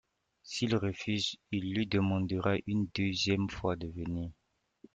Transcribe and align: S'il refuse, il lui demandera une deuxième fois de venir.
S'il 0.41 0.75
refuse, 0.75 1.35
il 1.51 1.75
lui 1.75 1.85
demandera 1.85 2.55
une 2.65 2.87
deuxième 2.95 3.51
fois 3.51 3.75
de 3.75 3.87
venir. 3.87 4.31